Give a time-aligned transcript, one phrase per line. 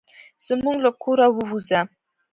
[0.45, 1.81] زموږ له کوره ووزه.